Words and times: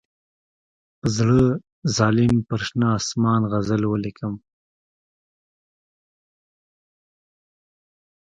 په 0.99 1.07
زړه 1.17 1.39
ظالم 1.97 2.33
پر 2.47 2.59
شنه 2.67 2.87
آسمان 2.97 3.41
غزل 3.51 3.81
ولیکم. 3.87 4.33